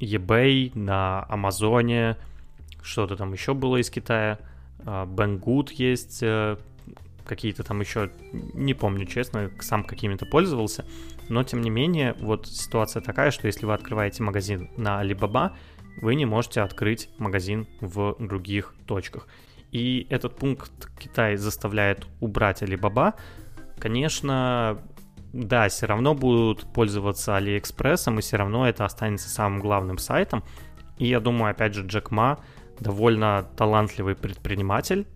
eBay, 0.00 0.76
на 0.76 1.24
Амазоне, 1.28 2.16
что-то 2.82 3.16
там 3.16 3.32
еще 3.32 3.54
было 3.54 3.76
из 3.76 3.90
Китая. 3.90 4.38
А, 4.84 5.06
Banggood 5.06 5.72
есть, 5.72 6.22
э, 6.22 6.56
какие-то 7.24 7.62
там 7.62 7.80
еще, 7.80 8.10
не 8.32 8.74
помню, 8.74 9.06
честно, 9.06 9.50
сам 9.60 9.84
какими-то 9.84 10.26
пользовался, 10.26 10.84
но 11.28 11.42
тем 11.42 11.62
не 11.62 11.70
менее, 11.70 12.14
вот 12.20 12.46
ситуация 12.46 13.02
такая, 13.02 13.30
что 13.30 13.46
если 13.46 13.66
вы 13.66 13.74
открываете 13.74 14.22
магазин 14.22 14.70
на 14.76 15.02
Alibaba, 15.02 15.52
вы 16.00 16.14
не 16.16 16.26
можете 16.26 16.60
открыть 16.60 17.08
магазин 17.18 17.66
в 17.80 18.16
других 18.18 18.74
точках. 18.86 19.28
И 19.70 20.06
этот 20.10 20.36
пункт 20.36 20.70
Китай 20.98 21.36
заставляет 21.36 22.06
убрать 22.20 22.62
Alibaba. 22.62 23.14
Конечно, 23.78 24.80
да, 25.32 25.68
все 25.68 25.86
равно 25.86 26.14
будут 26.14 26.72
пользоваться 26.72 27.36
Алиэкспрессом, 27.36 28.18
и 28.18 28.22
все 28.22 28.36
равно 28.36 28.68
это 28.68 28.84
останется 28.84 29.28
самым 29.28 29.60
главным 29.60 29.98
сайтом. 29.98 30.44
И 30.98 31.06
я 31.06 31.18
думаю, 31.18 31.50
опять 31.50 31.74
же, 31.74 31.84
Джек 31.84 32.10
Ма 32.12 32.38
довольно 32.80 33.48
талантливый 33.56 34.14
предприниматель. 34.14 35.06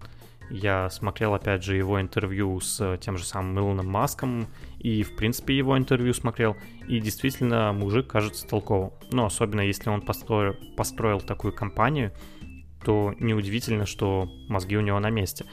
Я 0.50 0.88
смотрел, 0.88 1.34
опять 1.34 1.62
же, 1.62 1.76
его 1.76 2.00
интервью 2.00 2.58
с 2.60 2.96
тем 2.98 3.18
же 3.18 3.24
самым 3.24 3.58
Илоном 3.58 3.86
Маском, 3.86 4.46
и, 4.78 5.02
в 5.02 5.14
принципе, 5.14 5.56
его 5.56 5.76
интервью 5.76 6.14
смотрел, 6.14 6.56
и 6.88 7.00
действительно 7.00 7.72
мужик 7.72 8.06
кажется 8.06 8.46
толковым. 8.46 8.92
Ну, 9.10 9.26
особенно 9.26 9.60
если 9.60 9.90
он 9.90 10.00
построил, 10.00 10.56
построил 10.76 11.20
такую 11.20 11.52
компанию, 11.52 12.12
то 12.82 13.14
неудивительно, 13.18 13.84
что 13.84 14.30
мозги 14.48 14.76
у 14.76 14.80
него 14.80 14.98
на 15.00 15.10
месте. 15.10 15.44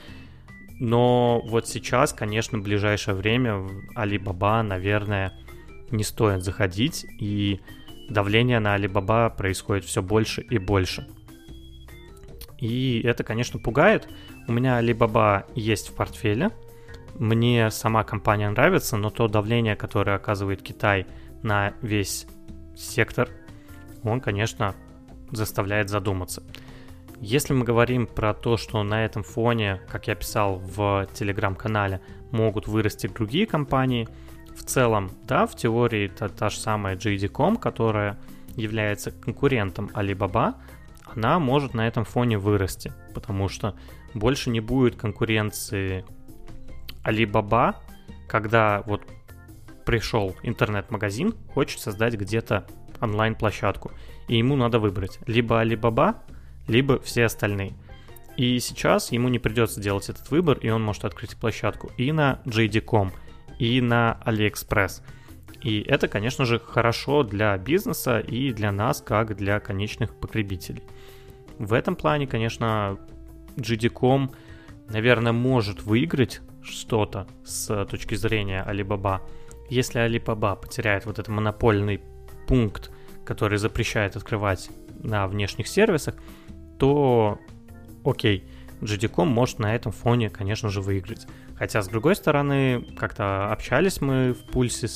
Но 0.80 1.42
вот 1.46 1.68
сейчас, 1.68 2.14
конечно, 2.14 2.60
в 2.60 2.64
ближайшее 2.64 3.16
время 3.16 3.56
в 3.56 3.72
Alibaba, 3.98 4.62
наверное, 4.62 5.34
не 5.92 6.04
стоит 6.04 6.44
заходить, 6.44 7.06
и 7.20 7.60
давление 8.10 8.60
на 8.60 8.78
Alibaba 8.78 9.36
происходит 9.36 9.84
все 9.84 10.02
больше 10.02 10.42
и 10.42 10.58
больше. 10.58 11.08
И 12.58 13.02
это, 13.04 13.24
конечно, 13.24 13.60
пугает. 13.60 14.08
У 14.48 14.52
меня 14.52 14.82
Alibaba 14.82 15.46
есть 15.56 15.90
в 15.90 15.94
портфеле. 15.96 16.52
Мне 17.16 17.72
сама 17.72 18.04
компания 18.04 18.50
нравится, 18.50 18.98
но 18.98 19.10
то 19.10 19.28
давление, 19.28 19.76
которое 19.76 20.16
оказывает 20.16 20.62
Китай 20.62 21.08
на 21.44 21.74
весь 21.82 22.28
сектор, 22.76 23.30
он, 24.04 24.20
конечно, 24.20 24.76
заставляет 25.32 25.90
задуматься. 25.90 26.44
Если 27.22 27.54
мы 27.54 27.64
говорим 27.64 28.08
про 28.08 28.34
то, 28.34 28.58
что 28.58 28.84
на 28.84 29.06
этом 29.06 29.24
фоне, 29.24 29.82
как 29.90 30.08
я 30.08 30.16
писал 30.16 30.58
в 30.58 31.08
телеграм-канале, 31.14 32.02
могут 32.32 32.68
вырасти 32.68 33.08
другие 33.08 33.48
компании, 33.48 34.08
в 34.56 34.64
целом, 34.64 35.12
да, 35.24 35.46
в 35.46 35.56
теории 35.56 36.06
это 36.06 36.30
та 36.30 36.50
же 36.50 36.60
самая 36.60 36.96
JD.com, 36.96 37.58
которая 37.58 38.18
является 38.56 39.12
конкурентом 39.12 39.90
Alibaba, 39.94 40.56
она 41.16 41.40
может 41.40 41.74
на 41.74 41.88
этом 41.88 42.06
фоне 42.06 42.38
вырасти, 42.38 42.94
потому 43.14 43.50
что 43.50 43.76
больше 44.14 44.50
не 44.50 44.60
будет 44.60 44.96
конкуренции 44.96 46.06
Alibaba, 47.04 47.76
когда 48.28 48.84
вот 48.86 49.02
пришел 49.86 50.36
интернет-магазин, 50.44 51.36
хочет 51.54 51.80
создать 51.80 52.16
где-то 52.16 52.66
онлайн-площадку, 53.00 53.92
и 54.28 54.38
ему 54.38 54.56
надо 54.56 54.80
выбрать 54.80 55.20
либо 55.28 55.64
Alibaba, 55.64 56.16
либо 56.68 57.00
все 57.00 57.26
остальные. 57.26 57.74
И 58.38 58.60
сейчас 58.60 59.12
ему 59.12 59.30
не 59.30 59.40
придется 59.40 59.80
делать 59.80 60.10
этот 60.10 60.30
выбор, 60.32 60.58
и 60.58 60.70
он 60.70 60.84
может 60.84 61.06
открыть 61.06 61.38
площадку 61.38 61.92
и 61.98 62.12
на 62.12 62.42
JD.com, 62.46 63.14
и 63.60 63.80
на 63.80 64.20
AliExpress. 64.26 65.02
И 65.62 65.82
это, 65.82 66.08
конечно 66.08 66.46
же, 66.46 66.60
хорошо 66.60 67.24
для 67.24 67.58
бизнеса 67.58 68.20
и 68.20 68.52
для 68.52 68.72
нас, 68.72 69.02
как 69.02 69.36
для 69.36 69.60
конечных 69.60 70.14
потребителей. 70.16 70.84
В 71.60 71.74
этом 71.74 71.96
плане, 71.96 72.28
конечно, 72.28 72.98
JD.com, 73.58 74.32
наверное, 74.90 75.32
может 75.32 75.84
выиграть 75.84 76.42
что-то 76.64 77.28
с 77.44 77.86
точки 77.86 78.16
зрения 78.16 78.66
Alibaba. 78.68 79.22
Если 79.70 80.02
Alibaba 80.06 80.60
потеряет 80.60 81.06
вот 81.06 81.20
этот 81.20 81.30
монопольный 81.30 82.02
пункт, 82.48 82.92
который 83.24 83.58
запрещает 83.58 84.16
открывать 84.16 84.70
на 85.02 85.28
внешних 85.28 85.68
сервисах, 85.68 86.16
то 86.78 87.40
окей, 88.04 88.48
JD.com 88.82 89.28
может 89.28 89.60
на 89.60 89.74
этом 89.76 89.92
фоне, 89.92 90.30
конечно 90.30 90.70
же, 90.70 90.82
выиграть. 90.82 91.28
Хотя, 91.56 91.82
с 91.82 91.88
другой 91.88 92.16
стороны, 92.16 92.86
как-то 92.98 93.52
общались 93.52 94.02
мы 94.02 94.34
в 94.34 94.52
пульсе 94.52 94.88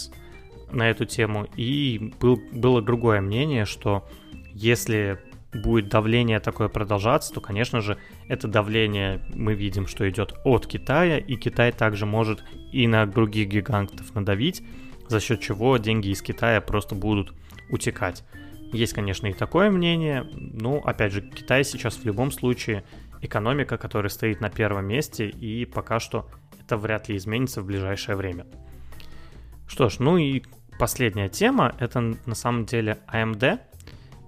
на 0.72 0.89
эту 0.89 1.06
тему, 1.06 1.48
и 1.56 2.13
был, 2.19 2.39
было 2.52 2.82
другое 2.82 3.22
мнение, 3.22 3.65
что 3.65 4.08
если 4.54 5.19
будет 5.54 5.90
давление 5.90 6.40
такое 6.40 6.68
продолжаться, 6.68 7.34
то, 7.34 7.42
конечно 7.42 7.82
же, 7.82 7.98
это 8.28 8.48
давление 8.48 9.22
мы 9.34 9.54
видим, 9.56 9.88
что 9.88 10.08
идет 10.10 10.34
от 10.44 10.68
Китая, 10.68 11.18
и 11.18 11.36
Китай 11.36 11.72
также 11.72 12.06
может 12.06 12.44
и 12.72 12.88
на 12.88 13.06
других 13.06 13.50
гигантов 13.50 14.14
надавить, 14.14 14.62
за 15.08 15.20
счет 15.20 15.42
чего 15.42 15.78
деньги 15.78 16.10
из 16.10 16.22
Китая 16.22 16.62
просто 16.62 16.96
будут 16.96 17.34
утекать. 17.70 18.24
Есть, 18.72 18.94
конечно, 18.94 19.26
и 19.28 19.34
такое 19.34 19.72
мнение, 19.72 20.28
но, 20.34 20.78
опять 20.78 21.12
же, 21.12 21.22
Китай 21.22 21.64
сейчас 21.64 21.96
в 21.96 22.06
любом 22.06 22.32
случае 22.32 22.84
экономика, 23.22 23.78
которая 23.78 24.10
стоит 24.10 24.42
на 24.42 24.50
первом 24.50 24.86
месте, 24.86 25.28
и 25.28 25.66
пока 25.66 26.00
что 26.00 26.30
это 26.62 26.78
вряд 26.78 27.10
ли 27.10 27.18
изменится 27.18 27.62
в 27.62 27.66
ближайшее 27.66 28.16
время. 28.16 28.46
Что 29.68 29.90
ж, 29.90 30.00
ну 30.00 30.18
и 30.18 30.44
последняя 30.78 31.30
тема, 31.30 31.76
это 31.80 32.00
на 32.00 32.36
самом 32.36 32.66
деле 32.66 33.00
AMD, 33.12 33.60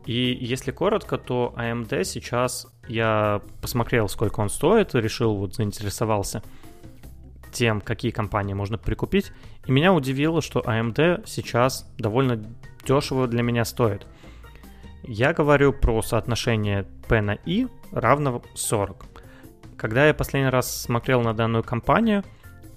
и 0.06 0.38
если 0.42 0.72
коротко, 0.72 1.18
то 1.18 1.54
AMD 1.58 2.04
сейчас 2.04 2.68
я 2.88 3.42
посмотрел, 3.62 4.10
сколько 4.10 4.40
он 4.40 4.50
стоит, 4.50 4.96
решил, 4.96 5.36
вот 5.36 5.56
заинтересовался 5.56 6.42
тем, 7.52 7.82
какие 7.82 8.12
компании 8.12 8.54
можно 8.54 8.78
прикупить. 8.78 9.32
И 9.66 9.72
меня 9.72 9.94
удивило, 9.94 10.42
что 10.42 10.62
AMD 10.62 11.28
сейчас 11.28 11.92
довольно 11.98 12.44
дешево 12.86 13.28
для 13.28 13.44
меня 13.44 13.66
стоит. 13.66 14.08
Я 15.04 15.34
говорю 15.34 15.74
про 15.74 16.02
соотношение 16.02 16.86
P 17.08 17.22
на 17.22 17.38
I 17.46 17.68
равно 17.92 18.42
40. 18.54 19.06
Когда 19.78 20.08
я 20.08 20.14
последний 20.14 20.50
раз 20.50 20.82
смотрел 20.82 21.22
на 21.22 21.34
данную 21.34 21.64
компанию, 21.64 22.24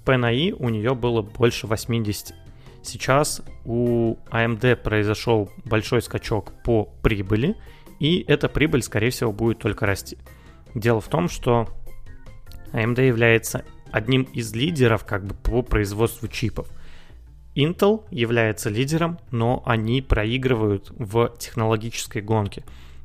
P 0.04 0.16
на 0.16 0.26
I 0.30 0.52
у 0.52 0.68
нее 0.68 0.94
было 0.94 1.22
больше 1.22 1.66
80. 1.66 2.34
Сейчас 2.84 3.42
у 3.64 4.16
AMD 4.30 4.76
произошел 4.76 5.50
большой 5.64 6.02
скачок 6.02 6.52
по 6.62 6.84
прибыли, 6.84 7.56
и 7.98 8.24
эта 8.28 8.48
прибыль, 8.48 8.82
скорее 8.82 9.10
всего, 9.10 9.32
будет 9.32 9.58
только 9.58 9.86
расти. 9.86 10.18
Дело 10.74 11.00
в 11.00 11.08
том, 11.08 11.28
что 11.28 11.68
AMD 12.72 13.06
является 13.06 13.64
одним 13.90 14.22
из 14.22 14.54
лидеров 14.54 15.04
как 15.04 15.24
бы 15.24 15.34
по 15.34 15.62
производству 15.62 16.28
чипов– 16.28 16.68
Intel 17.54 18.04
является 18.10 18.68
лидером, 18.68 19.18
но 19.30 19.62
они 19.64 20.02
проигрывают 20.02 20.90
в 20.90 21.32
технологической 21.38 22.20
гонке. 22.20 22.64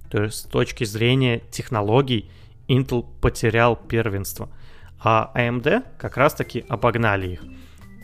То 0.10 0.24
есть 0.24 0.38
с 0.38 0.44
точки 0.44 0.84
зрения 0.86 1.42
технологий 1.52 2.32
Intel 2.68 3.06
потерял 3.22 3.76
первенство, 3.76 4.50
а 5.00 5.32
AMD 5.36 5.84
как 5.98 6.18
раз-таки 6.18 6.66
обогнали 6.68 7.34
их. 7.34 7.44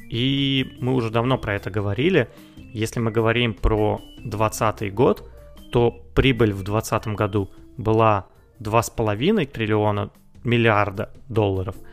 И 0.09 0.77
мы 0.79 0.93
уже 0.93 1.09
давно 1.09 1.37
про 1.37 1.55
это 1.55 1.69
говорили. 1.69 2.29
Если 2.73 2.99
мы 2.99 3.11
говорим 3.11 3.53
про 3.53 4.01
2020 4.17 4.93
год, 4.93 5.29
то 5.71 5.91
прибыль 6.13 6.53
в 6.53 6.63
2020 6.63 7.07
году 7.15 7.49
была 7.77 8.27
2,5 8.59 9.45
триллиона 9.45 10.11
миллиарда 10.43 11.11
долларов– 11.27 11.75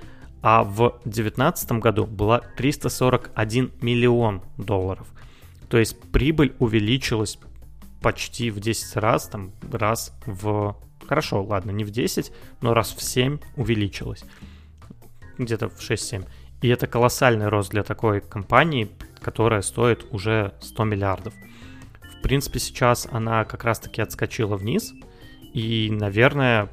а 0.42 0.64
в 0.64 1.00
2019 1.04 1.72
году 1.72 2.04
была 2.04 2.40
341 2.56 3.72
миллион 3.80 4.42
долларов. 4.58 5.06
То 5.68 5.78
есть 5.78 5.98
прибыль 6.10 6.54
увеличилась 6.58 7.38
почти 8.02 8.50
в 8.50 8.58
10 8.58 8.96
раз, 8.96 9.28
там 9.28 9.52
раз 9.70 10.12
в... 10.26 10.76
Хорошо, 11.06 11.42
ладно, 11.44 11.70
не 11.70 11.84
в 11.84 11.90
10, 11.90 12.32
но 12.60 12.74
раз 12.74 12.92
в 12.92 13.02
7 13.02 13.38
увеличилась. 13.56 14.24
Где-то 15.38 15.68
в 15.68 15.78
6-7. 15.78 16.26
И 16.62 16.68
это 16.68 16.86
колоссальный 16.86 17.48
рост 17.48 17.70
для 17.70 17.82
такой 17.82 18.20
компании, 18.20 18.90
которая 19.20 19.62
стоит 19.62 20.06
уже 20.12 20.54
100 20.60 20.84
миллиардов. 20.84 21.34
В 22.18 22.22
принципе, 22.22 22.60
сейчас 22.60 23.08
она 23.10 23.44
как 23.44 23.64
раз-таки 23.64 24.00
отскочила 24.00 24.56
вниз, 24.56 24.94
и, 25.52 25.90
наверное, 25.90 26.68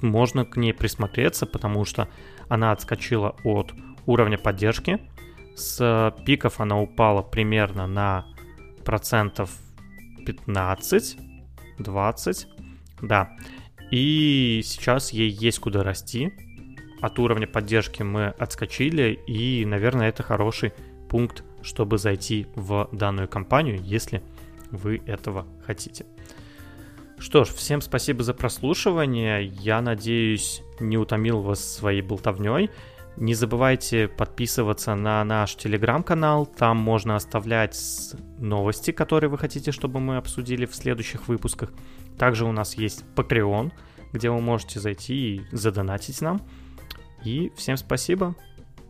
можно 0.00 0.44
к 0.44 0.56
ней 0.56 0.72
присмотреться, 0.72 1.46
потому 1.46 1.84
что 1.84 2.08
она 2.48 2.72
отскочила 2.72 3.36
от 3.44 3.72
уровня 4.06 4.38
поддержки. 4.38 5.00
С 5.56 6.14
пиков 6.24 6.60
она 6.60 6.80
упала 6.80 7.22
примерно 7.22 7.86
на 7.86 8.24
процентов 8.84 9.50
15, 10.24 11.16
20, 11.78 12.48
да. 13.02 13.30
И 13.90 14.60
сейчас 14.64 15.12
ей 15.12 15.28
есть 15.28 15.58
куда 15.58 15.82
расти. 15.82 16.32
От 17.00 17.18
уровня 17.18 17.46
поддержки 17.46 18.02
мы 18.02 18.28
отскочили, 18.28 19.18
и, 19.26 19.64
наверное, 19.64 20.08
это 20.08 20.22
хороший 20.22 20.72
пункт, 21.08 21.44
чтобы 21.62 21.98
зайти 21.98 22.46
в 22.54 22.88
данную 22.92 23.28
компанию, 23.28 23.80
если 23.82 24.22
вы 24.70 25.00
этого 25.06 25.46
хотите. 25.64 26.06
Что 27.18 27.44
ж, 27.44 27.48
всем 27.48 27.80
спасибо 27.80 28.22
за 28.22 28.34
прослушивание. 28.34 29.44
Я 29.44 29.80
надеюсь, 29.80 30.62
не 30.78 30.96
утомил 30.96 31.40
вас 31.40 31.64
своей 31.64 32.02
болтовней. 32.02 32.70
Не 33.16 33.34
забывайте 33.34 34.06
подписываться 34.06 34.94
на 34.94 35.24
наш 35.24 35.56
телеграм-канал, 35.56 36.46
там 36.46 36.76
можно 36.76 37.16
оставлять 37.16 37.76
новости, 38.38 38.92
которые 38.92 39.28
вы 39.28 39.38
хотите, 39.38 39.72
чтобы 39.72 39.98
мы 39.98 40.18
обсудили 40.18 40.66
в 40.66 40.74
следующих 40.76 41.26
выпусках. 41.26 41.72
Также 42.16 42.44
у 42.44 42.52
нас 42.52 42.74
есть 42.74 43.04
Patreon, 43.16 43.72
где 44.12 44.30
вы 44.30 44.40
можете 44.40 44.78
зайти 44.78 45.14
и 45.34 45.42
задонатить 45.50 46.20
нам. 46.20 46.40
И 47.24 47.52
всем 47.56 47.76
спасибо, 47.76 48.34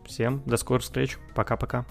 всем 0.05 0.43
до 0.45 0.57
скорых 0.57 0.83
встреч, 0.83 1.17
пока-пока. 1.35 1.85